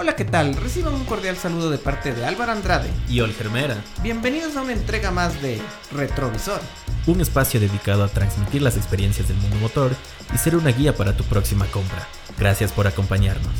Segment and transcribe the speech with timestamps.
[0.00, 0.54] Hola, ¿qué tal?
[0.54, 3.82] Reciban un cordial saludo de parte de Álvaro Andrade y Olgermera.
[4.00, 6.60] Bienvenidos a una entrega más de Retrovisor,
[7.08, 9.90] un espacio dedicado a transmitir las experiencias del mundo motor
[10.32, 12.06] y ser una guía para tu próxima compra.
[12.38, 13.52] Gracias por acompañarnos.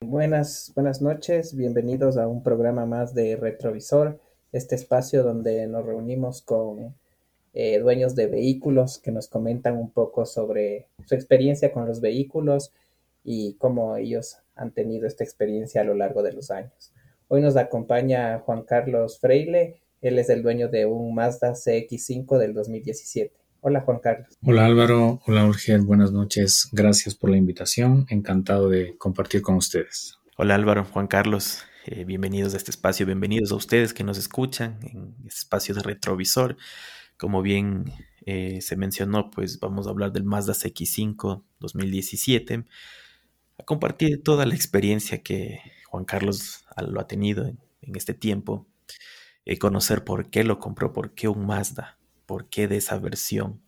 [0.00, 4.20] Buenas, buenas noches, bienvenidos a un programa más de Retrovisor,
[4.50, 6.96] este espacio donde nos reunimos con
[7.52, 12.72] eh, dueños de vehículos que nos comentan un poco sobre su experiencia con los vehículos
[13.24, 16.92] y cómo ellos han tenido esta experiencia a lo largo de los años.
[17.28, 22.54] Hoy nos acompaña Juan Carlos Freile, él es el dueño de un Mazda CX5 del
[22.54, 23.34] 2017.
[23.62, 24.38] Hola Juan Carlos.
[24.42, 30.18] Hola Álvaro, hola Urgel, buenas noches, gracias por la invitación, encantado de compartir con ustedes.
[30.36, 34.78] Hola Álvaro, Juan Carlos, eh, bienvenidos a este espacio, bienvenidos a ustedes que nos escuchan
[34.82, 36.56] en este espacio de retrovisor.
[37.20, 37.92] Como bien
[38.24, 42.64] eh, se mencionó, pues vamos a hablar del Mazda CX5 2017,
[43.58, 47.58] a compartir toda la experiencia que Juan Carlos lo ha tenido en,
[47.94, 48.66] este tiempo,
[49.44, 53.60] eh, conocer por qué lo compró, por qué un Mazda, por qué de esa versión.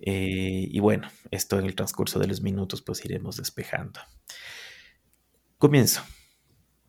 [0.00, 4.00] Eh, y bueno, esto en el transcurso de los minutos pues iremos despejando.
[5.58, 6.02] Comienzo.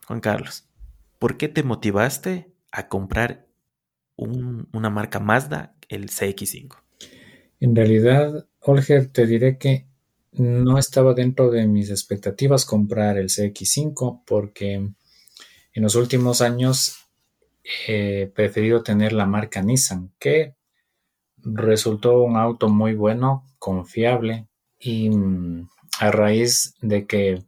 [0.07, 0.67] Juan Carlos,
[1.19, 3.46] ¿por qué te motivaste a comprar
[4.17, 6.75] una marca Mazda, el CX5?
[7.59, 9.87] En realidad, Olger, te diré que
[10.33, 17.07] no estaba dentro de mis expectativas comprar el CX5 porque en los últimos años
[17.87, 20.55] he preferido tener la marca Nissan, que
[21.37, 24.47] resultó un auto muy bueno, confiable
[24.79, 27.43] y mm, a raíz de que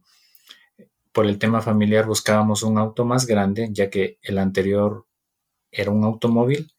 [1.12, 5.06] por el tema familiar buscábamos un auto más grande, ya que el anterior
[5.70, 6.72] era un automóvil,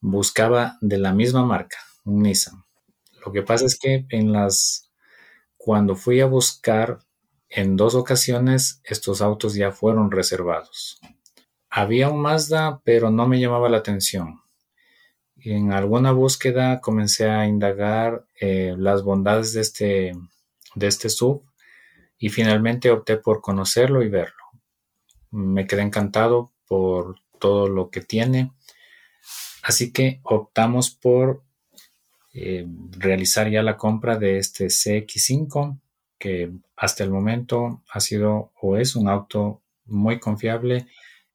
[0.00, 2.64] buscaba de la misma marca, un Nissan.
[3.24, 4.90] Lo que pasa es que en las
[5.56, 6.98] cuando fui a buscar
[7.48, 11.00] en dos ocasiones estos autos ya fueron reservados.
[11.70, 14.42] Había un Mazda, pero no me llamaba la atención.
[15.36, 20.12] En alguna búsqueda comencé a indagar eh, las bondades de este,
[20.74, 21.44] de este sub
[22.18, 24.44] y finalmente opté por conocerlo y verlo.
[25.30, 28.52] Me quedé encantado por todo lo que tiene.
[29.62, 31.42] Así que optamos por
[32.34, 35.78] eh, realizar ya la compra de este CX5,
[36.18, 40.86] que hasta el momento ha sido o es un auto muy confiable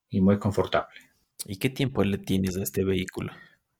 [0.10, 1.00] y muy confortable.
[1.46, 3.32] ¿Y qué tiempo le tienes a este vehículo?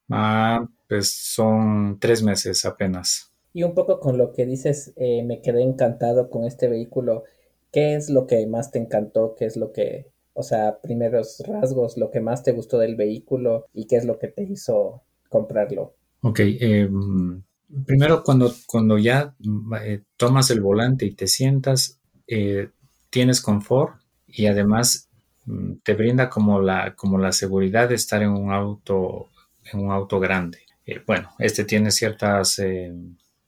[0.10, 3.34] Ah, pues son tres meses apenas.
[3.54, 7.24] Y un poco con lo que dices, eh, me quedé encantado con este vehículo.
[7.72, 9.36] ¿Qué es lo que más te encantó?
[9.38, 13.66] ¿Qué es lo que o sea, primeros rasgos, lo que más te gustó del vehículo
[13.74, 15.96] y qué es lo que te hizo comprarlo.
[16.22, 17.44] Ok, em,
[17.86, 19.36] primero cuando, cuando ya
[19.84, 22.70] eh, tomas el volante y te sientas, eh,
[23.10, 25.10] tienes confort y además
[25.46, 29.28] mm, te brinda como la, como la seguridad de estar en un auto,
[29.74, 30.60] en un auto grande.
[30.86, 32.62] Eh, bueno, este tiene ciertas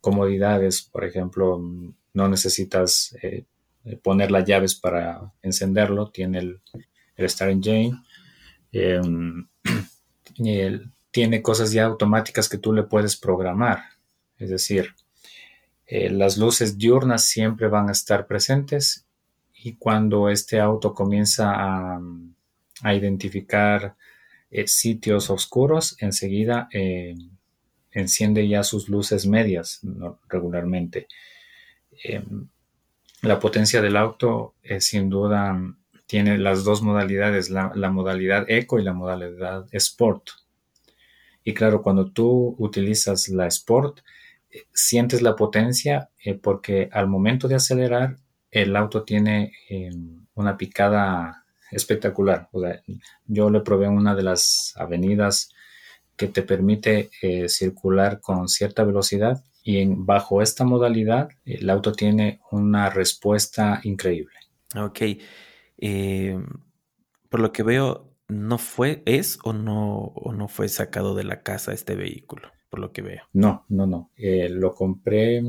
[0.01, 3.16] comodidades, por ejemplo, mm, no necesitas
[4.03, 6.62] poner las llaves para encenderlo, tiene el,
[7.16, 8.02] el Star Engine,
[8.72, 9.47] em,
[11.12, 13.84] tiene cosas ya automáticas que tú le puedes programar,
[14.38, 14.94] es decir,
[15.86, 19.06] eh, las luces diurnas siempre van a estar presentes
[19.53, 22.02] y cuando este auto comienza a,
[22.84, 23.96] identificar
[24.50, 26.68] eh, sitios oscuros, enseguida
[27.92, 29.81] enciende ya sus luces medias
[30.30, 31.08] regularmente.
[33.21, 35.55] La potencia del auto eh, sin duda
[36.07, 40.29] tiene las dos modalidades, la, modalidad eco y la modalidad sport.
[41.43, 43.99] Y claro, cuando tú utilizas la sport,
[44.49, 48.17] eh, sientes la potencia eh, porque al momento de acelerar,
[48.49, 52.49] el auto tiene em, una picada espectacular.
[53.27, 55.49] yo le probé una de las avenidas
[56.17, 57.09] que te permite
[57.47, 64.36] circular con cierta velocidad y en, bajo esta modalidad el auto tiene una respuesta increíble.
[64.75, 65.01] Ok.
[65.77, 66.39] Eh,
[67.30, 71.44] por lo que veo, no fue, es o no, o no fue sacado de la
[71.44, 73.24] casa este vehículo, por lo que veo.
[73.33, 74.12] No, no, no.
[74.15, 75.44] Eh, lo compré,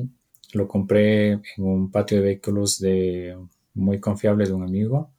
[0.53, 3.37] lo compré en un patio de vehículos de
[3.75, 5.13] muy confiable de un amigo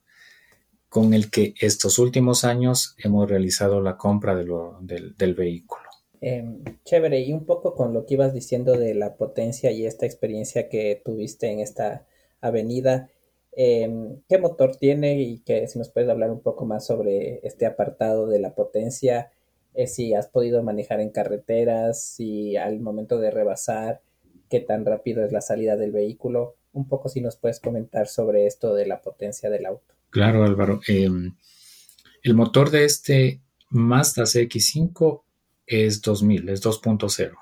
[0.93, 5.82] con el que estos últimos años hemos realizado la compra del vehículo.
[6.25, 10.05] Em, chévere, y un poco con lo que ibas diciendo de la potencia y esta
[10.05, 12.07] experiencia que tuviste en esta
[12.39, 13.09] avenida,
[13.51, 15.21] em, ¿qué motor tiene?
[15.21, 19.31] Y que si nos puedes hablar un poco más sobre este apartado de la potencia,
[19.73, 24.01] eh, si has podido manejar en carreteras, si al momento de rebasar,
[24.49, 26.55] qué tan rápido es la salida del vehículo.
[26.71, 29.93] Un poco si nos puedes comentar sobre esto de la potencia del auto.
[30.09, 30.79] Claro, Álvaro.
[30.87, 31.35] Em,
[32.23, 33.41] el motor de este
[33.71, 35.23] Mazda CX5
[35.65, 37.33] es 2000, es 2.0.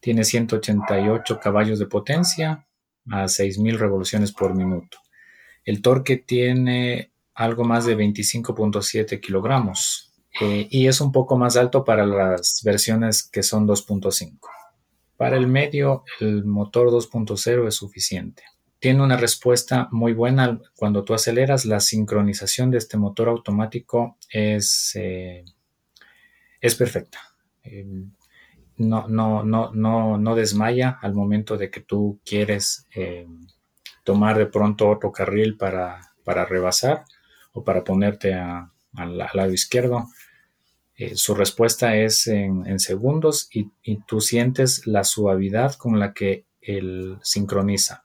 [0.00, 2.66] Tiene 188 caballos de potencia
[3.10, 4.98] a 6000 revoluciones por minuto.
[5.64, 11.84] El torque tiene algo más de 25.7 kilogramos eh, y es un poco más alto
[11.84, 14.38] para las versiones que son 2.5.
[15.16, 18.44] Para el medio, el motor 2.0 es suficiente.
[18.78, 21.64] Tiene una respuesta muy buena cuando tú aceleras.
[21.64, 25.44] La sincronización de este motor automático es, eh,
[26.60, 27.18] es perfecta.
[27.70, 28.10] Em,
[28.78, 33.46] no, no, no, no, no desmaya al momento de que tú quieres em,
[34.04, 37.04] tomar de pronto otro carril para, rebasar
[37.52, 40.08] o para ponerte al lado izquierdo.
[40.94, 43.70] Eh, su respuesta es en, segundos y,
[44.06, 48.04] tú sientes la suavidad con la que él sincroniza.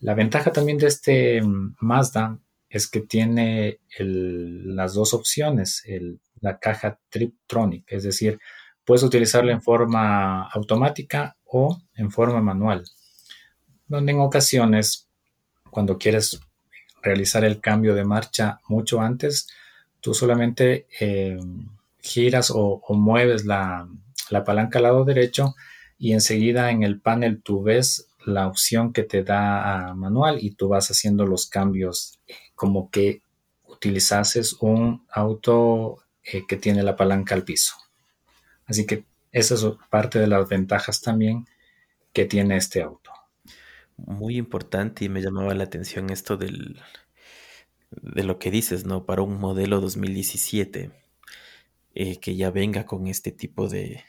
[0.00, 2.38] La ventaja también de este mm, Mazda
[2.68, 5.84] es que tiene las dos opciones,
[6.40, 8.38] la caja Triptronic, es decir,
[8.90, 12.82] puedes utilizarla en forma automática o en forma manual,
[13.86, 15.06] donde en ocasiones,
[15.70, 16.40] cuando quieres
[17.00, 19.46] realizar el cambio de marcha mucho antes,
[20.00, 21.38] tú solamente eh,
[22.00, 23.86] giras o, mueves la,
[24.44, 25.54] palanca al lado derecho
[25.96, 30.66] y enseguida en el panel tú ves la opción que te da manual y tú
[30.66, 32.18] vas haciendo los cambios
[32.56, 33.22] como que
[33.68, 37.79] utilizases un auto eh, que tiene la palanca al piso.
[38.70, 41.44] Así que esa es parte de las ventajas también
[42.12, 43.10] que tiene este auto.
[43.96, 46.80] Muy importante y me llamaba la atención esto del,
[47.90, 49.04] de lo que dices, ¿no?
[49.06, 50.92] Para un modelo 2017
[51.94, 54.04] eh, que ya venga con este tipo de,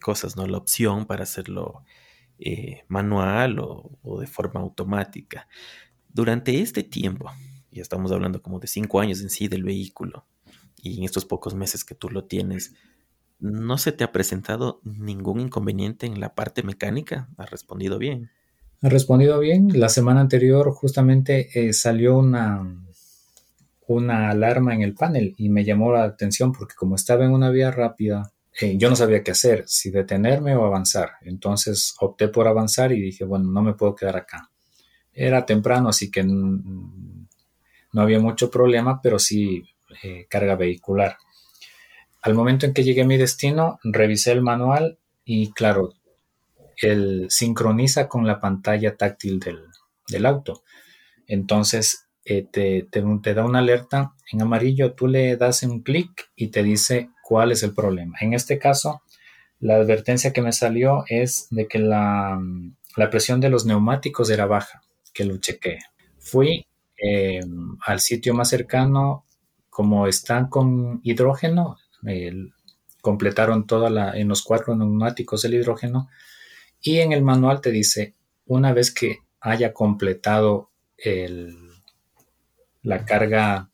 [0.00, 0.46] cosas, ¿no?
[0.46, 1.84] La opción para hacerlo
[2.38, 5.46] eh, manual o, de forma automática.
[6.08, 7.30] Durante este tiempo,
[7.70, 10.24] ya estamos hablando como de cinco años en sí del vehículo,
[10.82, 12.74] y en estos pocos meses que tú lo tienes,
[13.38, 17.28] ¿no se te ha presentado ningún inconveniente en la parte mecánica?
[17.36, 18.30] ¿Ha respondido bien?
[18.82, 19.78] Ha respondido bien.
[19.78, 22.62] La semana anterior justamente eh, salió una,
[23.86, 27.50] una alarma en el panel y me llamó la atención porque como estaba en una
[27.50, 31.12] vía rápida, eh, yo no sabía qué hacer, si detenerme o avanzar.
[31.22, 34.50] Entonces opté por avanzar y dije, bueno, no me puedo quedar acá.
[35.12, 39.64] Era temprano, así que no había mucho problema, pero sí
[40.02, 41.16] eh, carga vehicular.
[42.26, 45.94] Al momento en que llegué a mi destino, revisé el manual y claro,
[46.82, 49.60] él sincroniza con la pantalla táctil del,
[50.08, 50.64] del auto.
[51.28, 56.48] Entonces eh, te, te, da una alerta en amarillo, tú le das un clic y
[56.48, 58.18] te dice cuál es el problema.
[58.20, 59.02] En este caso,
[59.60, 62.40] la advertencia que me salió es de que la,
[63.08, 64.82] presión de los neumáticos era baja,
[65.14, 65.78] que lo chequeé.
[66.18, 66.66] Fui
[67.00, 67.38] eh,
[67.86, 69.24] al sitio más cercano,
[69.70, 71.76] como están con hidrógeno,
[73.00, 76.08] completaron toda la, en los cuatro neumáticos el hidrógeno
[76.80, 78.14] y en el manual te dice,
[78.46, 81.56] una vez que haya completado el,
[82.82, 83.70] la carga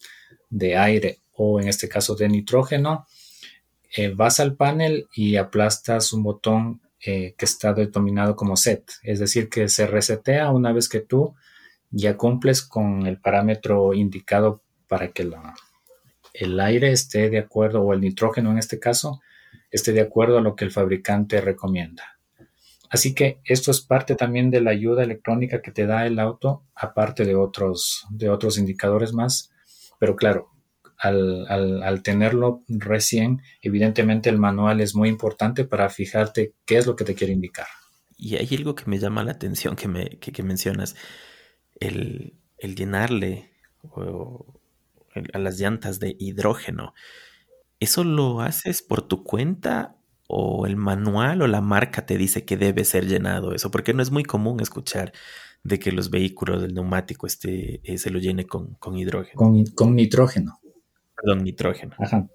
[0.51, 3.07] de aire o en este caso de nitrógeno,
[3.97, 9.19] eh, vas al panel y aplastas un botón eh, que está determinado como set, es
[9.19, 11.35] decir, que se resetea una vez que tú
[11.91, 15.25] ya cumples con el parámetro indicado para que
[16.33, 19.21] el aire esté de acuerdo, o el nitrógeno en este caso,
[19.71, 22.19] esté de acuerdo a lo que el fabricante recomienda.
[22.91, 26.65] Así que esto es parte también de la ayuda electrónica que te da el auto,
[26.75, 29.51] aparte de otros, de otros indicadores más.
[29.99, 30.51] Pero claro,
[30.99, 37.05] al, tenerlo recién, evidentemente el manual es muy importante para fijarte qué es lo que
[37.05, 37.67] te quiere indicar.
[38.19, 40.95] Y hay algo que me llama la atención que, me, que, mencionas,
[41.81, 43.51] el, llenarle
[45.33, 46.95] a las llantas de hidrógeno.
[47.81, 49.97] ¿Eso lo haces por tu cuenta
[50.35, 54.03] o el manual o la marca te dice que debe ser llenado eso, porque no
[54.03, 55.13] es muy común escuchar
[55.63, 59.37] de que los vehículos del neumático este, se lo llene con, hidrógeno.
[59.75, 60.59] Con, nitrógeno.
[61.15, 61.95] Perdón, nitrógeno.
[61.99, 62.29] Ajá.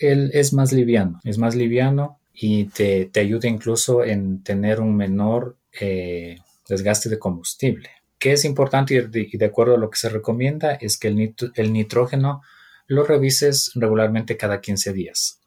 [0.00, 5.58] Él es más liviano, es más liviano y te, ayuda incluso en tener un menor
[5.80, 6.38] eh,
[6.68, 7.90] desgaste de combustible.
[8.26, 11.72] ¿Qué es importante y de, acuerdo a lo que se recomienda es que el, el
[11.72, 12.42] nitrógeno
[12.88, 15.40] lo revises regularmente cada 15 días.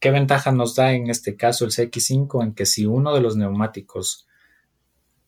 [0.00, 2.42] ¿Qué ventaja nos da en este caso el CX5?
[2.42, 4.26] En que si uno de los neumáticos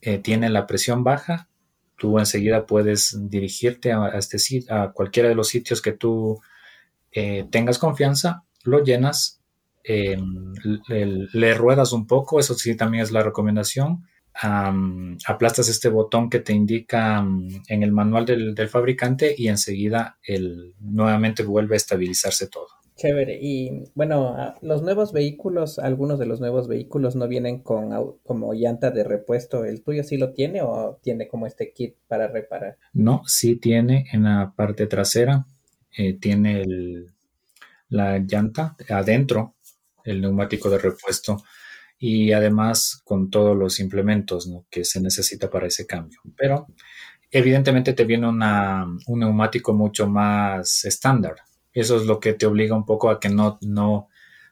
[0.00, 1.50] eh, tiene la presión baja,
[1.98, 4.38] tú enseguida puedes dirigirte a, este,
[4.70, 6.40] a cualquiera de los sitios que tú
[7.12, 9.42] eh, tengas confianza, lo llenas,
[9.84, 10.54] em,
[11.34, 14.06] le, ruedas un poco, eso sí también es la recomendación.
[14.40, 17.18] Aplastas este botón que te indica
[17.68, 22.68] en el manual del, fabricante y enseguida el, nuevamente vuelve a estabilizarse todo.
[22.94, 23.38] Chévere.
[23.40, 27.90] Y bueno, los nuevos vehículos, algunos de los nuevos vehículos no vienen con
[28.24, 29.64] como llanta de repuesto.
[29.64, 32.76] ¿El tuyo sí lo tiene o tiene como este kit para reparar?
[32.92, 35.46] No, sí tiene en la parte trasera,
[35.96, 36.64] eh, tiene
[37.88, 39.54] la llanta adentro,
[40.04, 41.42] el neumático de repuesto
[41.98, 46.20] y además con todos los implementos que se necesita para ese cambio.
[46.36, 46.66] Pero
[47.30, 51.36] evidentemente te viene un neumático mucho más estándar
[51.78, 54.08] eso es lo que te obliga un poco a que no, no,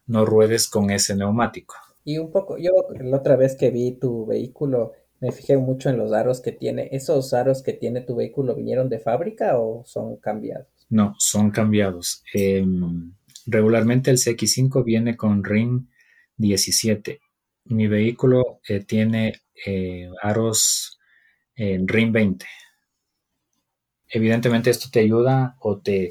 [0.06, 1.74] no ruedes con ese neumático.
[2.04, 5.98] Y un poco, yo la otra vez que vi tu vehículo, me fijé mucho en
[5.98, 6.88] los aros que tiene.
[6.92, 10.68] ¿Esos aros que tiene tu vehículo vinieron de fábrica o son cambiados?
[10.88, 12.22] No, son cambiados.
[12.32, 13.12] Em,
[13.46, 15.88] regularmente el CX5 viene con RIN
[16.36, 17.20] 17.
[17.68, 20.98] Mi vehículo eh, tiene eh, aros
[21.54, 22.46] en RIN 20.
[24.08, 26.10] Evidentemente esto te ayuda o te,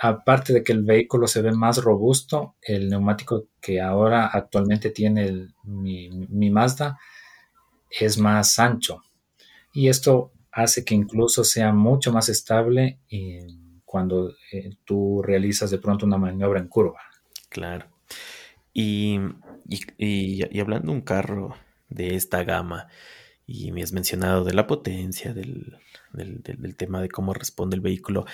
[0.00, 5.48] aparte de que el vehículo se ve más robusto, el neumático que ahora actualmente tiene
[5.64, 6.98] mi, Mazda
[7.90, 9.02] es más ancho.
[9.72, 13.00] Y esto hace que incluso sea mucho más estable
[13.84, 17.00] cuando eh, tú realizas de pronto una maniobra en curva.
[17.48, 17.86] Claro.
[18.72, 19.18] Y,
[20.60, 21.54] hablando de un carro
[21.88, 22.88] de esta gama,
[23.46, 28.26] y me has mencionado de la potencia, del tema de cómo responde el vehículo,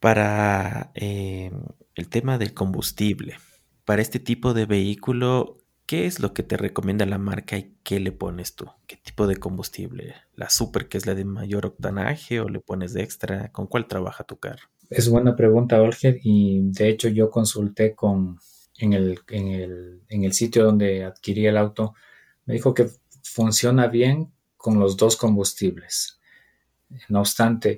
[0.00, 1.50] para eh,
[1.94, 3.38] el tema del combustible,
[3.84, 7.98] para este tipo de vehículo, ¿qué es lo que te recomienda la marca y qué
[7.98, 8.66] le pones tú?
[8.86, 10.14] ¿Qué tipo de combustible?
[10.34, 13.50] ¿La super, que es la de mayor octanaje, o le pones de extra?
[13.52, 14.68] ¿Con cuál trabaja tu carro?
[14.90, 18.38] Es buena pregunta, Olger, y de hecho yo consulté con
[18.78, 21.94] en el, en el sitio donde adquirí el auto,
[22.44, 22.88] me dijo que
[23.22, 26.20] funciona bien con los dos combustibles.
[27.08, 27.76] No obstante,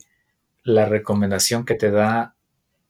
[0.64, 2.34] la recomendación que te da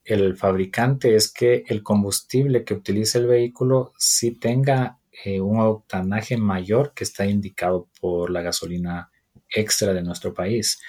[0.04, 6.36] el fabricante es que el combustible que utilice el vehículo sí tenga eh, un octanaje
[6.36, 9.10] mayor que está indicado por la gasolina
[9.50, 10.80] extra de nuestro país.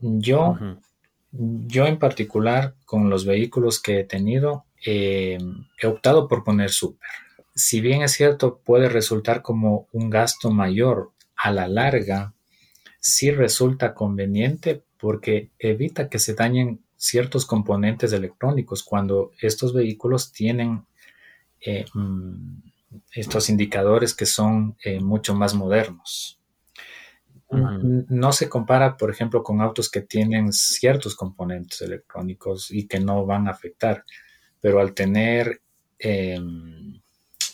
[0.00, 0.56] Yo,
[1.32, 5.38] yo en particular, con los vehículos que he tenido, eh,
[5.80, 7.08] he optado por poner super.
[7.54, 12.34] Si bien es cierto, puede resultar como un gasto mayor a la larga,
[13.00, 20.84] sí resulta conveniente porque evita que se dañen ciertos componentes electrónicos cuando estos vehículos tienen
[21.60, 22.58] eh, mm,
[23.12, 26.38] estos indicadores que son eh, mucho más modernos.
[27.50, 33.24] No se compara, por ejemplo, con autos que tienen ciertos componentes electrónicos y que no
[33.24, 34.04] van a afectar,
[34.60, 35.60] pero al tener
[35.98, 37.00] em,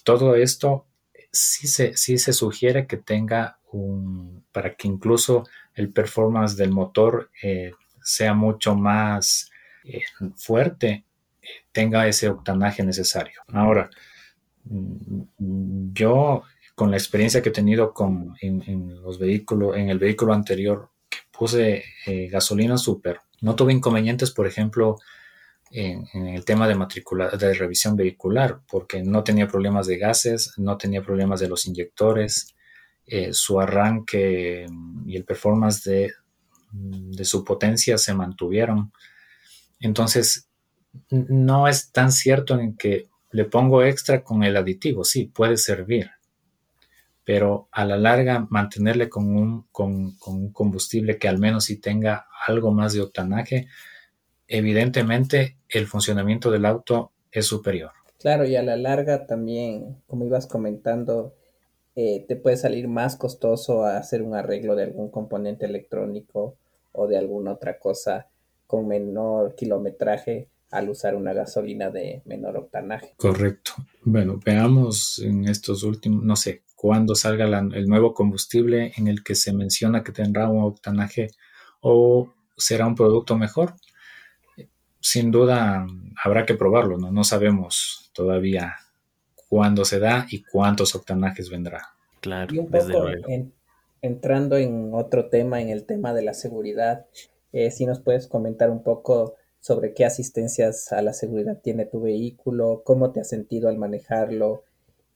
[0.04, 0.86] todo esto,
[1.32, 5.44] sí se, sí se sugiere que tenga un, para que incluso
[5.74, 9.50] el performance del motor eh, sea mucho más
[9.84, 10.02] eh,
[10.36, 11.04] fuerte,
[11.42, 13.40] eh, tenga ese octanaje necesario.
[13.48, 13.90] Ahora,
[14.64, 16.42] mm, yo
[16.74, 18.36] con la experiencia que he tenido con,
[19.02, 21.84] los vehículos, en el vehículo anterior que puse
[22.30, 24.98] gasolina super, no tuve inconvenientes, por ejemplo,
[25.74, 30.78] en, el tema de matrícula, de revisión vehicular, porque no tenía problemas de gases, no
[30.78, 32.54] tenía problemas de los inyectores,
[33.06, 34.66] eh, su arranque
[35.04, 36.12] y el performance de,
[36.72, 38.92] de, su potencia se mantuvieron.
[39.80, 40.48] Entonces,
[41.10, 46.08] no es tan cierto en que le pongo extra con el aditivo, sí, puede servir,
[47.24, 51.80] pero a la larga mantenerle con un, con, con un combustible que al menos sí
[51.80, 53.66] tenga algo más de octanaje,
[54.56, 57.90] evidentemente el funcionamiento del auto es superior.
[58.20, 61.34] Claro, y a la larga también, como ibas comentando,
[61.96, 66.56] eh, te puede salir más costoso hacer un arreglo de algún componente electrónico
[66.92, 68.28] o de alguna otra cosa
[68.66, 73.14] con menor kilometraje al usar una gasolina de menor octanaje.
[73.16, 73.72] Correcto.
[74.02, 79.34] Bueno, veamos en estos últimos, no sé, cuándo salga el nuevo combustible en el que
[79.34, 81.28] se menciona que tendrá un octanaje
[81.80, 83.74] o será un producto mejor.
[85.04, 85.86] Sin duda
[86.24, 87.12] habrá que probarlo, ¿no?
[87.12, 88.76] No sabemos todavía
[89.50, 91.82] cuándo se da y cuántos octanajes vendrá.
[92.22, 93.08] Claro, y un poco
[94.00, 97.04] entrando en otro tema, en el tema de la seguridad,
[97.52, 102.00] eh, si nos puedes comentar un poco sobre qué asistencias a la seguridad tiene tu
[102.00, 104.64] vehículo, cómo te has sentido al manejarlo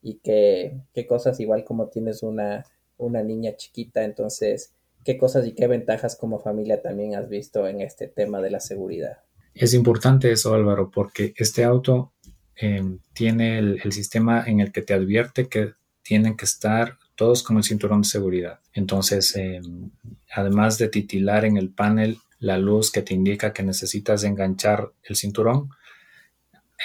[0.03, 2.67] y qué, qué cosas, igual como tienes una,
[2.99, 7.81] una niña chiquita, entonces, qué cosas y qué ventajas como familia también has visto en
[7.81, 9.21] este tema de la seguridad.
[9.55, 12.13] Es importante eso, Álvaro, porque este auto
[12.61, 17.57] Em, tiene el, sistema en el que te advierte que tienen que estar todos con
[17.57, 18.59] el cinturón de seguridad.
[18.73, 19.91] Entonces, em,
[20.35, 25.15] además de titilar en el panel la luz que te indica que necesitas enganchar el
[25.15, 25.71] cinturón,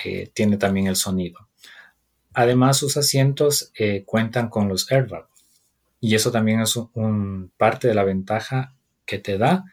[0.06, 1.40] eh, tiene también el sonido.
[2.34, 5.28] Además, sus asientos eh, cuentan con los airbags
[6.00, 8.76] y eso también es un, parte de la ventaja
[9.08, 9.66] que te da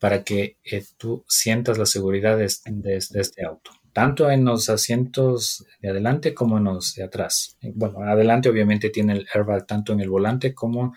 [0.00, 5.90] para que eh, tú sientas la seguridad de, este auto, tanto en los asientos de
[5.90, 7.58] adelante como en los de atrás.
[7.62, 10.96] Bueno, adelante obviamente tiene el airbag tanto en el volante como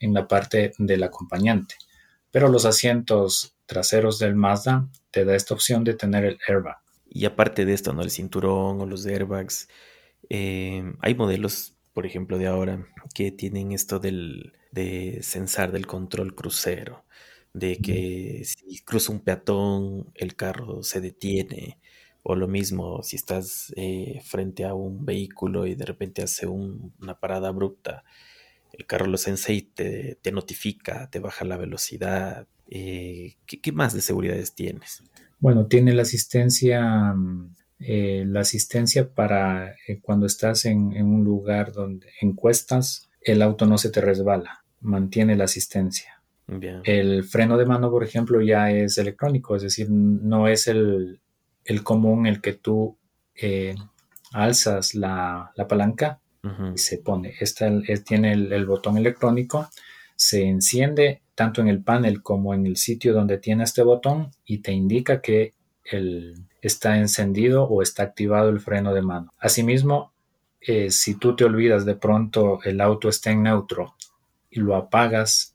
[0.00, 1.76] en la parte del acompañante,
[2.30, 6.78] pero los asientos traseros del Mazda te da esta opción de tener el airbag.
[7.08, 8.02] Y aparte de esto, ¿no?
[8.02, 9.68] El cinturón o los airbags,
[10.28, 16.34] eh, hay modelos, por ejemplo, de ahora que tienen esto del de sensar del control
[16.36, 17.04] crucero
[17.52, 21.78] de que si cruza un peatón, el carro se detiene,
[22.22, 27.18] o lo mismo si estás eh, frente a un vehículo y de repente hace una
[27.18, 28.04] parada abrupta,
[28.72, 32.46] el carro lo sensa y te, notifica, te baja la velocidad.
[32.68, 35.02] Eh, ¿qué, más de seguridades tienes?
[35.38, 37.14] Bueno, tiene la asistencia,
[37.80, 43.76] eh, la asistencia para cuando estás en, en un lugar donde encuestas, el auto no
[43.76, 46.19] se te resbala, mantiene la asistencia.
[46.84, 51.20] El freno de mano, por ejemplo, ya es electrónico, es decir, no es el,
[51.84, 52.96] común el que tú
[53.34, 53.74] eh,
[54.32, 56.20] alzas la, palanca
[56.74, 57.34] y se pone.
[57.38, 57.70] Esta
[58.04, 59.68] tiene el, botón electrónico,
[60.16, 64.58] se enciende tanto en el panel como en el sitio donde tiene este botón y
[64.58, 65.54] te indica que
[65.84, 69.32] el, está encendido o está activado el freno de mano.
[69.38, 70.12] Asimismo,
[70.60, 73.94] eh, si tú te olvidas de pronto el auto está en neutro
[74.50, 75.49] y lo apagas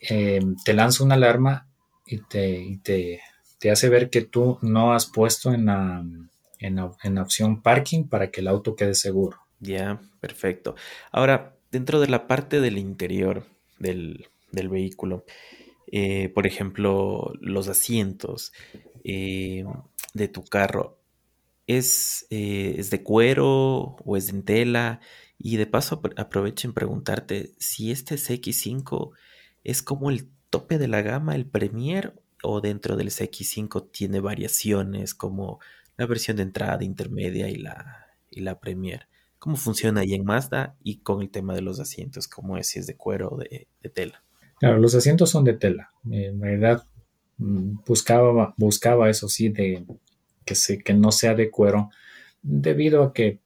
[0.00, 1.68] Em, te lanza una alarma
[2.06, 2.80] y, te,
[3.58, 6.04] te, hace ver que tú no has puesto en la,
[6.58, 9.38] en opción parking para que el auto quede seguro.
[9.60, 10.74] Ya, perfecto.
[11.12, 13.46] Ahora, dentro de la parte del interior
[13.78, 15.24] del, vehículo,
[15.92, 18.52] eh, por ejemplo, los asientos
[19.04, 19.64] eh,
[20.14, 20.98] de tu carro,
[21.66, 25.00] ¿es, eh, ¿es de cuero o es de tela?
[25.38, 29.12] Y de paso aprovecho en preguntarte si este CX5
[29.64, 35.14] es como el tope de la gama, el Premier, o dentro del CX5 tiene variaciones
[35.14, 35.60] como
[35.96, 39.06] la versión de entrada, intermedia y la, y la Premier.
[39.38, 42.28] ¿Cómo funciona ahí en Mazda y con el tema de los asientos?
[42.28, 44.22] ¿Cómo es si es de cuero o de, tela?
[44.58, 45.90] Claro, los asientos son de tela.
[46.10, 46.84] En realidad
[47.38, 49.84] mm, buscaba, buscaba eso sí, de
[50.44, 51.90] que, se, que no sea de cuero,
[52.42, 53.38] debido a que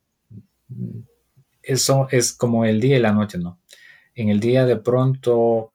[0.68, 0.98] mm,
[1.62, 3.58] eso es como el día y la noche, ¿no?
[4.14, 5.72] En el día de pronto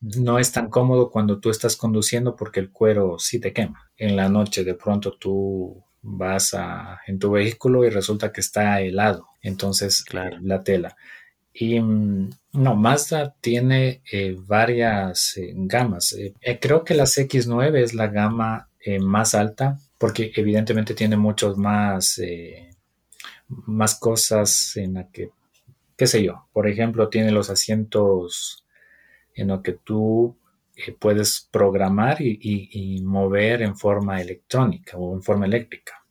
[0.00, 3.90] no es tan cómodo cuando tú estás conduciendo porque el cuero sí te quema.
[3.96, 8.80] En la noche de pronto tú vas a, en tu vehículo y resulta que está
[8.80, 10.38] helado, entonces claro.
[10.40, 10.96] la tela.
[11.52, 16.12] Y mm, no, Mazda tiene eh, varias eh, gamas.
[16.12, 18.68] Eh, creo que la X9 es la gama
[19.00, 22.20] más alta porque evidentemente tiene muchos más,
[23.48, 25.30] más cosas en la que,
[25.96, 28.65] qué sé yo, por ejemplo, tiene los asientos
[29.36, 30.36] en lo que tú
[30.74, 36.04] eh, puedes programar y, mover en forma electrónica o en forma eléctrica.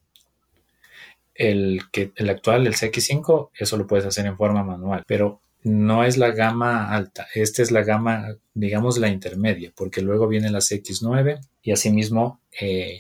[1.34, 6.04] El, que, el actual, el CX5, eso lo puedes hacer en forma manual, pero no
[6.04, 10.60] es la gama alta, esta es la gama, digamos, la intermedia, porque luego viene la
[10.60, 13.00] CX9 y asimismo eh,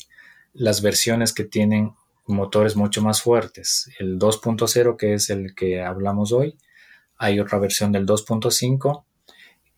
[0.53, 1.93] las versiones que tienen
[2.25, 3.89] motores mucho más fuertes.
[3.99, 6.57] El 2.0, que es el que hablamos hoy,
[7.17, 9.03] hay otra versión del 2.5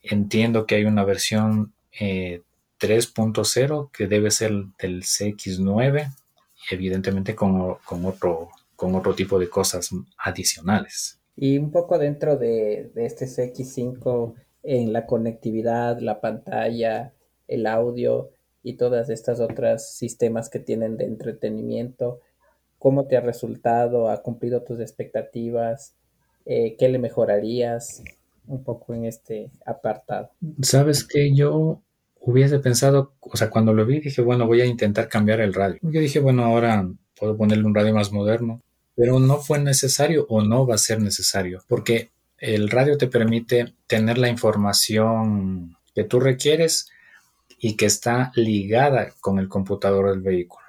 [0.10, 6.14] Entiendo que hay una versión 3.0 eh, que debe ser del CX9,
[6.72, 11.20] evidentemente con, otro, con otro tipo de cosas adicionales.
[11.36, 17.14] Y un poco dentro de, este CX5 en la conectividad, la pantalla,
[17.48, 18.32] el audio
[18.64, 22.20] y todas estas otras sistemas que tienen de entretenimiento,
[22.80, 24.10] ¿cómo te ha resultado?
[24.10, 25.96] ¿Ha cumplido tus expectativas?
[26.46, 28.04] Eh, ¿Qué le mejorarías?
[28.48, 30.32] Un poco en este apartado.
[30.62, 31.82] Sabes que yo
[32.20, 35.80] hubiese pensado, o sea, cuando lo vi dije, bueno, voy a intentar cambiar el radio.
[35.82, 38.62] Yo dije, bueno, ahora puedo ponerle un radio más moderno,
[38.96, 43.74] pero no fue necesario o no va a ser necesario, porque el radio te permite
[43.88, 46.90] tener la información que tú requieres
[47.60, 50.66] y que está ligada con el computador del vehículo.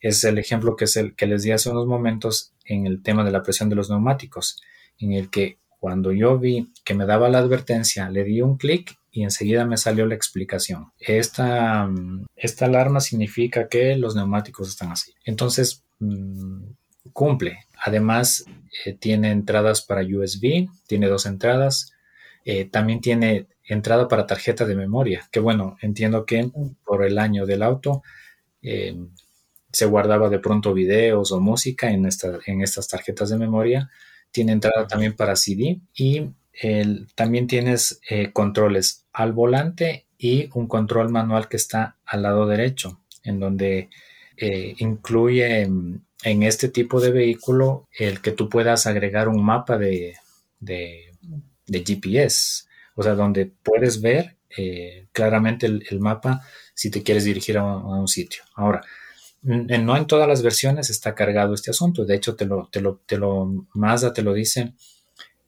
[0.00, 3.24] Es el ejemplo que, es el, que les di hace unos momentos en el tema
[3.24, 4.60] de la presión de los neumáticos,
[4.98, 8.96] en el que cuando yo vi que me daba la advertencia, le di un clic
[9.10, 10.92] y enseguida me salió la explicación.
[11.00, 11.90] Esta,
[12.36, 15.12] esta alarma significa que los neumáticos están así.
[15.24, 16.66] Entonces, mm,
[17.12, 17.66] cumple.
[17.84, 18.44] Además,
[18.84, 21.90] eh, tiene entradas para USB, tiene dos entradas.
[22.44, 26.48] Eh, también tiene entrada para tarjeta de memoria, que bueno, entiendo que
[26.84, 28.04] por el año del auto
[28.62, 28.96] eh,
[29.72, 32.08] se guardaba de pronto videos o música en,
[32.46, 33.90] en estas tarjetas de memoria.
[34.32, 36.30] Tiene entrada también para CD y
[37.14, 43.00] también tienes eh, controles al volante y un control manual que está al lado derecho,
[43.24, 43.88] en donde
[44.36, 50.14] eh, incluye en, este tipo de vehículo el que tú puedas agregar un mapa de,
[51.66, 52.64] GPS,
[52.94, 58.06] o sea, donde puedes ver eh, claramente el, mapa si te quieres dirigir a un,
[58.06, 58.44] sitio.
[58.54, 58.82] Ahora,
[59.42, 63.02] no en todas las versiones está cargado este asunto, de hecho te lo, te lo,
[63.06, 64.74] te lo Mazda te lo dice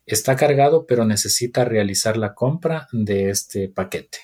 [0.06, 4.18] Está cargado, pero necesita realizar la compra de este paquete.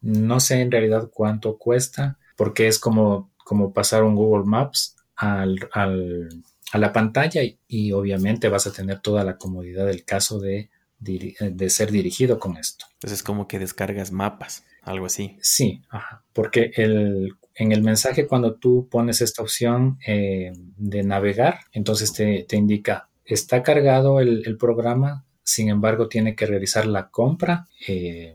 [0.00, 5.58] No sé en realidad cuánto cuesta, porque es como, como pasar un Google Maps al,
[5.72, 11.70] a la pantalla y, obviamente vas a tener toda la comodidad del caso de, de
[11.70, 12.86] ser dirigido con esto.
[12.94, 15.36] Entonces es como que descargas mapas, algo así.
[15.42, 15.82] Sí,
[16.32, 22.44] porque el, en el mensaje cuando tú pones esta opción eh, de navegar, entonces te,
[22.48, 28.34] te indica está cargado el, programa, sin embargo tiene que realizar la compra, eh,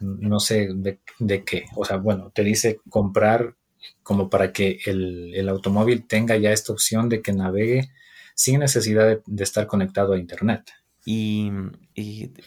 [0.00, 3.54] no sé de, qué, o sea, bueno, te dice comprar
[4.02, 7.90] como para que el, automóvil tenga ya esta opción de que navegue
[8.34, 10.70] sin necesidad de, estar conectado a Internet.
[11.04, 11.50] Y,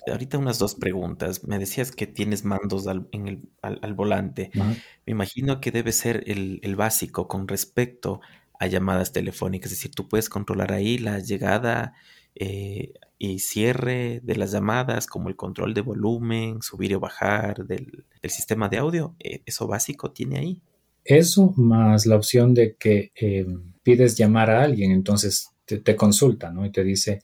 [0.07, 1.43] ahorita unas dos preguntas.
[1.43, 4.51] Me decías que tienes mandos al, en el, al, volante.
[4.53, 8.21] Me imagino que debe ser el, el, básico con respecto
[8.59, 9.71] a llamadas telefónicas.
[9.71, 11.93] Es decir, tú puedes controlar ahí la llegada
[12.35, 18.05] eh, y cierre de las llamadas, como el control de volumen, subir o bajar del,
[18.23, 19.15] sistema de audio.
[19.19, 20.61] Eh, ¿Eso básico tiene ahí?
[21.05, 23.45] Eso más la opción de que eh,
[23.83, 26.65] pides llamar a alguien, entonces te, consulta, ¿no?
[26.65, 27.21] Y te dice,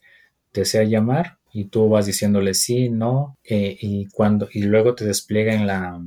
[0.52, 5.66] desea llamar y tú vas diciéndole sí, no, y, cuando, y luego te despliega en
[5.66, 6.00] la,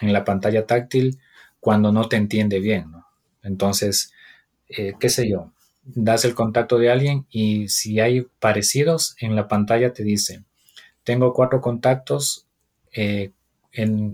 [0.00, 1.18] en la pantalla táctil
[1.60, 3.06] cuando no te entiende bien, ¿no?
[3.42, 4.12] Entonces,
[4.68, 5.52] eh, qué sé yo,
[5.84, 10.44] das el contacto de alguien y si hay parecidos en la pantalla te dice,
[11.04, 12.46] tengo cuatro contactos,
[12.92, 13.32] eh,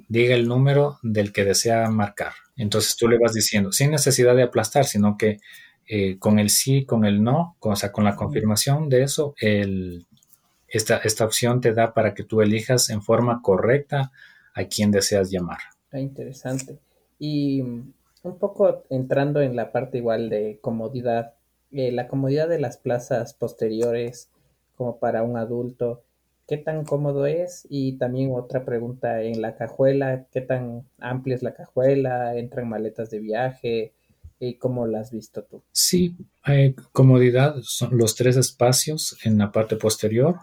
[0.08, 2.32] diga el número del que desea marcar.
[2.56, 5.38] Entonces tú le vas diciendo, sin necesidad de aplastar, sino que
[5.88, 9.34] eh, con el sí, con el no, o sea, con la confirmación de eso,
[10.68, 14.12] esta, esta opción te da para que tú elijas en forma correcta
[14.54, 15.58] a quien deseas llamar.
[15.90, 16.78] Ah, interesante.
[17.18, 21.34] Y un poco entrando en la parte igual de comodidad,
[21.72, 24.30] eh, la comodidad de las plazas posteriores
[24.76, 26.02] como para un adulto,
[26.46, 27.66] ¿qué tan cómodo es?
[27.68, 32.36] Y también otra pregunta en la cajuela, ¿qué tan amplia es la cajuela?
[32.36, 33.92] ¿Entran maletas de viaje?
[34.40, 35.64] ¿Y cómo la has visto tú?
[35.72, 40.36] Sí, hay comodidad son los tres espacios en la parte posterior.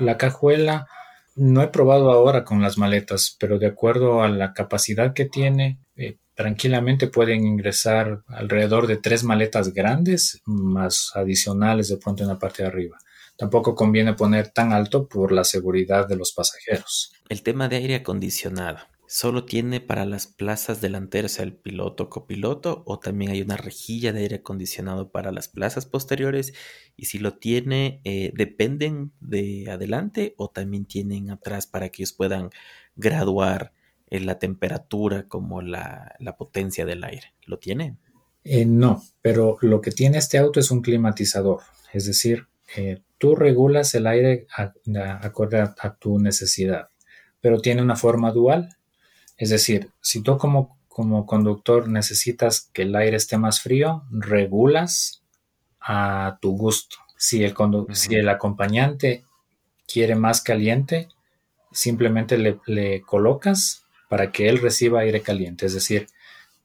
[0.00, 0.86] la cajuela
[1.34, 5.78] no he probado ahora con las maletas, pero de acuerdo a la capacidad que tiene,
[5.96, 12.38] eh, tranquilamente pueden ingresar alrededor de tres maletas grandes más adicionales de pronto en la
[12.38, 12.98] parte de arriba.
[13.36, 17.12] Tampoco conviene poner tan alto por la seguridad de los pasajeros.
[17.28, 23.00] El tema de aire acondicionado solo tiene para las plazas delanteras el piloto copiloto o
[23.00, 26.52] también hay una rejilla de aire acondicionado para las plazas posteriores
[26.94, 32.12] y si lo tiene eh, dependen de adelante o también tienen atrás para que ellos
[32.12, 32.50] puedan
[32.96, 33.72] graduar
[34.10, 37.32] en la temperatura como la, potencia del aire.
[37.46, 37.96] ¿Lo tiene?
[38.44, 41.60] Eh, no, pero lo que tiene este auto es un climatizador,
[41.94, 44.46] es decir, eh, tú regulas el aire
[45.22, 46.88] acorde a tu necesidad,
[47.40, 48.77] pero tiene una forma dual
[49.38, 55.22] es decir, si tú como, como conductor necesitas que el aire esté más frío, regulas
[55.80, 56.96] a tu gusto.
[57.16, 57.54] Si el,
[57.92, 59.24] si el acompañante
[59.86, 61.08] quiere más caliente,
[61.70, 65.66] simplemente le, colocas para que él reciba aire caliente.
[65.66, 66.06] Es decir,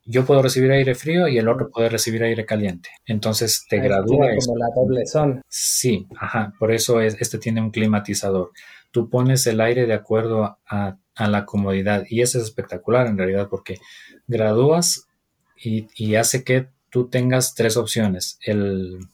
[0.05, 2.89] yo puedo recibir aire frío y el otro puede recibir aire caliente.
[3.05, 4.27] Entonces te gradúa.
[4.43, 5.41] Como la doble zona.
[5.47, 6.53] Sí, ajá.
[6.57, 8.51] Por eso es, este tiene un climatizador.
[8.91, 12.05] Tú pones el aire de acuerdo a a la comodidad.
[12.09, 13.79] Y eso es espectacular en realidad porque
[14.27, 15.07] gradúas
[15.55, 18.37] y, hace que tú tengas tres opciones.
[18.41, 19.07] El,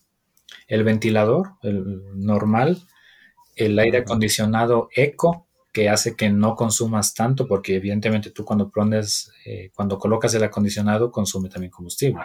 [0.68, 2.82] ventilador, el normal,
[3.56, 9.32] el aire acondicionado eco, que hace que no consumas tanto, porque evidentemente tú cuando pones,
[9.46, 12.24] eh, cuando colocas el acondicionado, consume también combustible.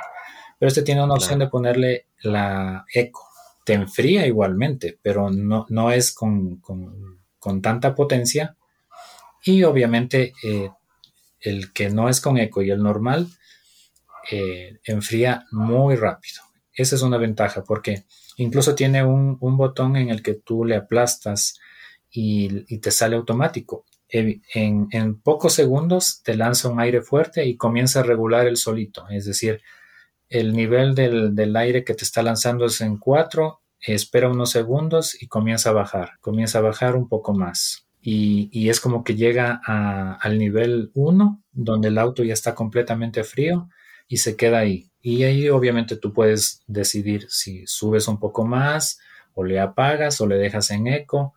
[0.59, 3.29] Pero este tiene una opción de ponerle la eco.
[3.67, 6.57] Te enfría igualmente, pero no, no es con,
[7.39, 8.57] con tanta potencia
[9.45, 10.71] y obviamente eh,
[11.41, 13.29] el que no es con eco y el normal
[14.31, 16.43] eh, enfría muy rápido.
[16.73, 18.05] Esa es una ventaja porque
[18.39, 21.59] incluso tiene un, botón en el que tú le aplastas
[22.11, 23.85] y, te sale automático.
[24.09, 29.07] En, pocos segundos te lanza un aire fuerte y comienza a regular el solito.
[29.11, 29.61] Es decir,
[30.29, 35.21] el nivel del, del aire que te está lanzando es en 4, espera unos segundos
[35.21, 36.13] y comienza a bajar.
[36.21, 37.84] Comienza a bajar un poco más.
[38.07, 43.71] Y, es como que llega al nivel 1, donde el auto ya está completamente frío
[44.09, 44.91] y se queda ahí.
[45.01, 48.99] Y ahí obviamente tú puedes decidir si subes un poco más
[49.33, 51.33] o le apagas o le dejas en eco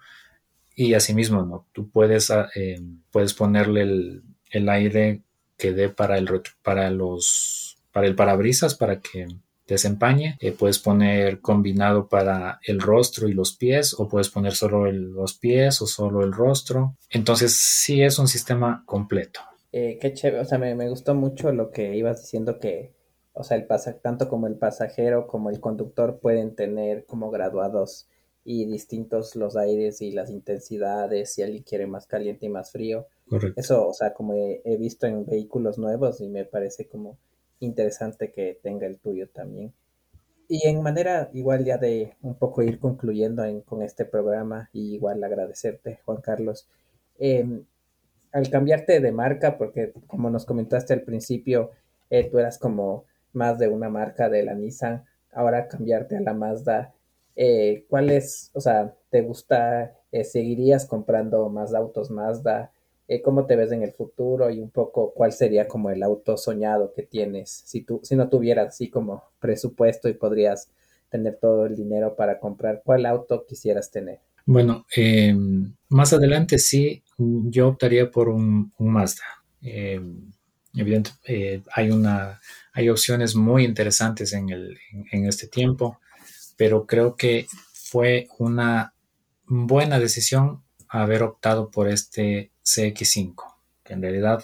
[0.75, 1.67] y asimismo, ¿no?
[1.71, 5.21] Tú puedes, ah, eh, puedes ponerle el, aire
[5.57, 6.29] que dé para el,
[6.63, 9.27] para los, para el parabrisas para que
[9.67, 10.37] desempañe.
[10.39, 15.37] Eh, puedes poner combinado para el rostro y los pies o puedes poner solo los
[15.37, 16.95] pies o solo el rostro.
[17.09, 19.41] Entonces sí es un sistema completo.
[19.71, 22.93] Eh, qué chévere, o sea, me, me, gustó mucho lo que ibas diciendo que,
[23.33, 28.07] o sea, el pasa tanto como el pasajero como el conductor pueden tener como graduados
[28.49, 33.05] y distintos los aires y las intensidades, si alguien quiere más caliente y más frío.
[33.57, 37.17] Eso, o sea, como he, visto en vehículos nuevos y me parece como
[37.59, 39.73] interesante que tenga el tuyo también.
[40.47, 45.23] Y en manera igual ya de un poco ir concluyendo con este programa y igual
[45.23, 46.67] agradecerte, Juan Carlos,
[47.19, 47.65] em,
[48.31, 51.71] al cambiarte de marca, porque como nos comentaste al principio,
[52.09, 56.33] eh, tú eras como más de una marca de la Nissan, ahora cambiarte a la
[56.33, 56.93] Mazda
[57.37, 62.71] eh, ¿cuál es, o sea, te gusta, eh, seguirías comprando más autos Mazda?
[63.07, 64.49] Eh, ¿Cómo te ves en el futuro?
[64.49, 67.49] Y un poco, ¿cuál sería como el auto soñado que tienes?
[67.65, 70.69] Si, tú, si no tuvieras así como presupuesto y podrías
[71.09, 74.19] tener todo el dinero para comprar, ¿cuál auto quisieras tener?
[74.45, 74.85] Bueno,
[75.89, 79.23] más adelante sí, yo optaría por un, Mazda.
[80.73, 82.39] evidentemente, hay, una,
[82.73, 84.77] hay opciones muy interesantes en, el,
[85.11, 85.99] en este tiempo
[86.57, 88.93] pero creo que fue una
[89.45, 94.43] buena decisión haber optado por este CX5, que en realidad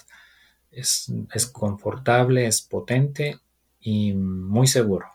[0.72, 1.12] es,
[1.52, 3.40] confortable, es potente
[3.80, 5.08] y muy seguro.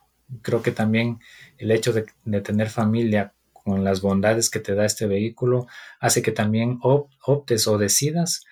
[0.42, 1.18] Creo que también
[1.56, 2.06] el hecho de,
[2.40, 5.66] tener familia con las bondades que te da este vehículo
[6.00, 8.44] hace que también optes o decidas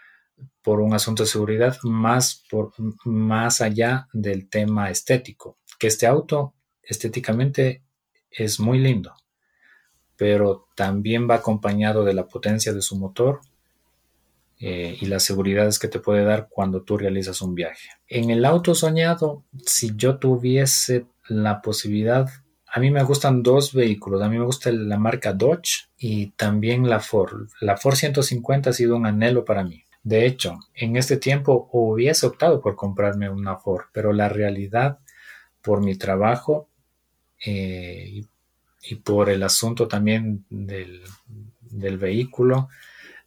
[0.62, 2.72] por un asunto de seguridad más, por,
[3.04, 7.82] más allá del tema estético, que este auto estéticamente
[8.30, 9.14] es muy lindo,
[10.16, 13.40] pero también va acompañado de la potencia de su motor
[14.58, 17.88] eh, y las seguridades que te puede dar cuando tú realizas un viaje.
[18.08, 22.28] En el auto soñado, si yo tuviese la posibilidad,
[22.66, 26.88] a mí me gustan dos vehículos, a mí me gusta la marca Dodge y también
[26.88, 27.48] la Ford.
[27.60, 29.82] La Ford 150 ha sido un anhelo para mí.
[30.02, 35.00] De hecho, en este tiempo hubiese optado por comprarme una Ford, pero la realidad
[35.62, 36.68] por mi trabajo
[37.44, 38.22] eh,
[38.82, 41.02] y, por el asunto también del,
[41.98, 42.68] vehículo,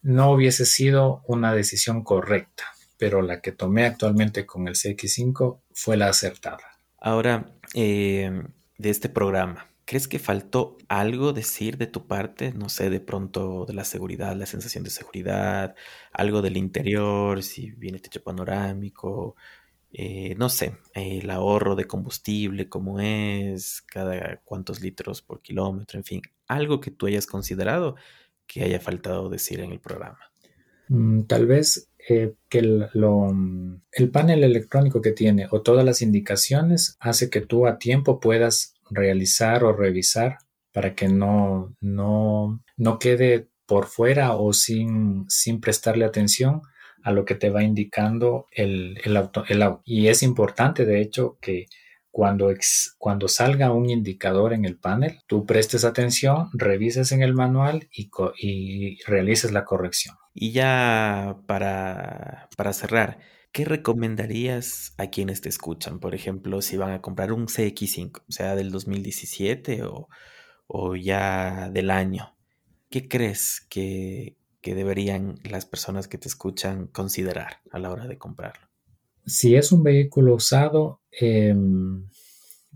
[0.02, 2.64] no hubiese sido una decisión correcta,
[2.98, 6.78] pero la que tomé actualmente con el CX5 fue la acertada.
[6.98, 8.42] Ahora, eh,
[8.78, 12.52] de este programa, ¿crees que faltó algo decir de tu parte?
[12.52, 15.74] No sé, de pronto de la seguridad, la sensación de seguridad,
[16.12, 19.36] algo del interior, si viene techo panorámico,
[19.92, 26.04] eh, no sé, el ahorro de combustible, cómo es, cada cuántos litros por kilómetro, en
[26.04, 27.96] fin, algo que tú hayas considerado
[28.50, 30.18] que haya faltado decir en el programa.
[30.88, 32.88] Mm, tal vez eh, que el,
[33.92, 38.74] el panel electrónico que tiene o todas las indicaciones hace que tú a tiempo puedas
[38.90, 40.38] realizar o revisar
[40.72, 46.62] para que no, no, no quede por fuera o sin, sin prestarle atención
[47.04, 49.82] a lo que te va indicando el, auto, el auto.
[49.84, 51.66] Y es importante, de hecho, que
[52.10, 52.52] cuando,
[52.98, 58.10] cuando salga un indicador en el panel, tú prestes atención, revises en el manual y,
[58.38, 60.16] y realices la corrección.
[60.34, 63.18] Y ya para, para cerrar,
[63.52, 66.00] ¿qué recomendarías a quienes te escuchan?
[66.00, 70.08] Por ejemplo, si van a comprar un CX5, sea del 2017 o,
[70.66, 72.36] o ya del año.
[72.90, 78.18] ¿Qué crees que, que deberían las personas que te escuchan considerar a la hora de
[78.18, 78.69] comprarlo?
[79.30, 82.08] Si es un vehículo usado, em,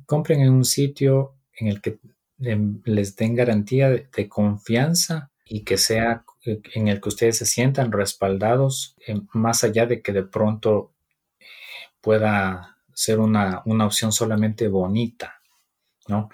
[0.06, 1.98] compren en un sitio en el que
[2.38, 7.46] em, les den garantía de, confianza y que sea eh, en el que ustedes se
[7.46, 10.92] sientan respaldados, em, más allá de que de pronto
[11.40, 11.44] eh,
[12.00, 15.40] pueda ser una, opción solamente bonita,
[16.06, 16.28] ¿no?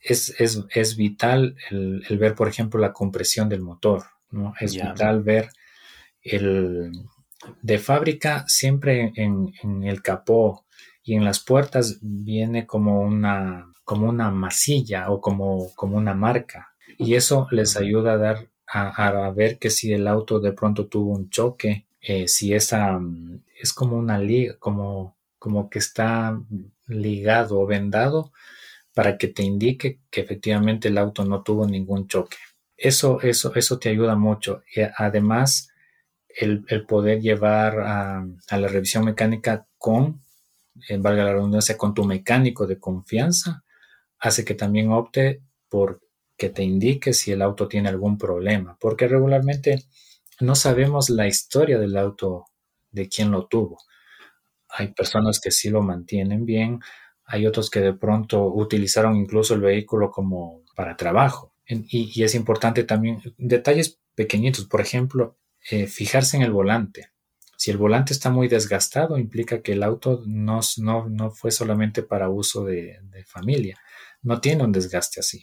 [0.00, 4.04] Es, es, vital el, el, ver, por ejemplo, la compresión del motor.
[4.60, 5.50] Es vital ver
[6.22, 6.92] el
[7.62, 9.52] de fábrica siempre en,
[9.84, 10.64] el capó
[11.02, 16.74] y en las puertas viene como una como una masilla o como, como una marca
[16.96, 21.12] y eso les ayuda a dar a, ver que si el auto de pronto tuvo
[21.12, 26.40] un choque, eh, si esa mm, es como una liga, como, como que está
[26.86, 28.32] ligado o vendado
[28.94, 32.36] para que te indique que efectivamente el auto no tuvo ningún choque.
[32.76, 34.62] Eso, eso, eso te ayuda mucho.
[34.74, 35.69] Y además,
[36.36, 40.20] el, poder llevar a, la revisión mecánica con,
[40.88, 43.64] en valga la redundancia, con tu mecánico de confianza,
[44.18, 46.00] hace que también opte por
[46.36, 49.84] que te indique si el auto tiene algún problema, porque regularmente
[50.40, 52.46] no sabemos la historia del auto
[52.90, 53.78] de quién lo tuvo.
[54.70, 56.80] Hay personas que sí lo mantienen bien,
[57.24, 61.54] hay otros que de pronto utilizaron incluso el vehículo como para trabajo.
[61.66, 65.36] Y, y es importante también detalles pequeñitos, por ejemplo,
[65.70, 67.10] eh, fijarse en el volante.
[67.56, 72.30] Si el volante está muy desgastado, implica que el auto no, no, fue solamente para
[72.30, 73.78] uso de, familia,
[74.22, 75.42] no tiene un desgaste así.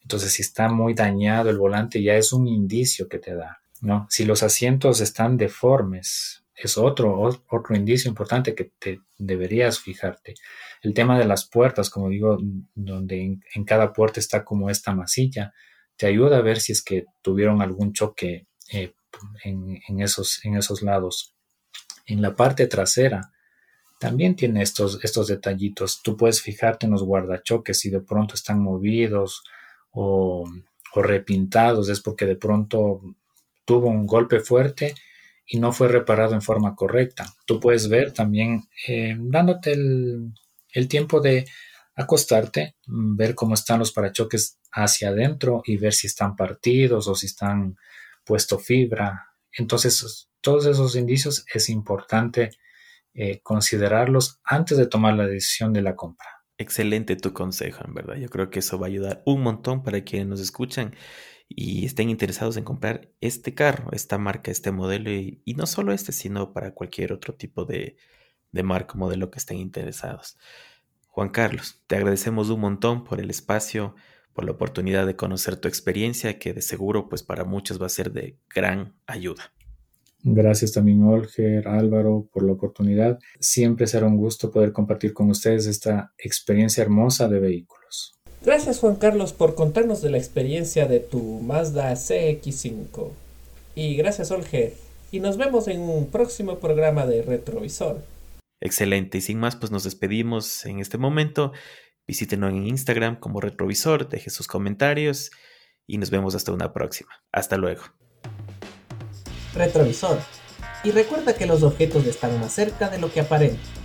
[0.00, 4.06] Entonces, si está muy dañado el volante, ya es un indicio que te da, ¿no?
[4.10, 10.34] Si los asientos están deformes, es otro, otro indicio importante que te deberías fijarte.
[10.82, 12.38] El tema de las puertas, como digo,
[12.74, 15.52] donde en, cada puerta está como esta masilla,
[15.96, 18.94] te ayuda a ver si es que tuvieron algún choque eh,
[19.44, 21.34] en, esos, en esos lados.
[22.06, 23.32] En la parte trasera
[24.00, 26.00] también tiene estos, estos detallitos.
[26.02, 29.42] Tú puedes fijarte en los guardachoques si de pronto están movidos
[29.90, 30.48] o,
[30.94, 33.00] repintados, es porque de pronto
[33.64, 34.94] tuvo un golpe fuerte
[35.46, 37.26] y no fue reparado en forma correcta.
[37.46, 40.32] Tú puedes ver también, eh, dándote el,
[40.72, 41.46] el, tiempo de
[41.94, 47.26] acostarte, ver cómo están los parachoques hacia adentro y ver si están partidos o si
[47.26, 47.76] están
[48.30, 49.34] puesto fibra.
[49.50, 52.52] Entonces, todos esos indicios es importante
[53.12, 56.28] eh, considerarlos antes de tomar la decisión de la compra.
[56.56, 58.14] Excelente tu consejo, en verdad.
[58.18, 60.94] Yo creo que eso va a ayudar un montón para quienes nos escuchan
[61.48, 66.12] y estén interesados en comprar este carro, esta marca, este modelo y, no solo este,
[66.12, 67.96] sino para cualquier otro tipo de,
[68.52, 70.38] de marca, modelo que estén interesados.
[71.08, 73.96] Juan Carlos, te agradecemos un montón por el espacio,
[74.34, 77.90] por la oportunidad de conocer tu experiencia, que de seguro pues para muchos va a
[77.90, 79.52] ser de gran ayuda.
[80.22, 83.18] Gracias también Olger, Álvaro, por la oportunidad.
[83.38, 88.14] Siempre será un gusto poder compartir con ustedes esta experiencia hermosa de vehículos.
[88.44, 93.10] Gracias Juan Carlos por contarnos de la experiencia de tu Mazda CX5.
[93.74, 94.74] Y gracias Olger.
[95.10, 98.02] Y nos vemos en un próximo programa de Retrovisor.
[98.60, 99.18] Excelente.
[99.18, 101.52] Y sin más, pues nos despedimos en este momento
[102.06, 105.30] Visítenos en Instagram como Retrovisor, deje sus comentarios
[105.86, 107.10] y nos vemos hasta una próxima.
[107.32, 107.82] Hasta luego.
[109.54, 110.18] Retrovisor.
[110.84, 113.79] Y recuerda que los objetos están más cerca de lo que aparentan.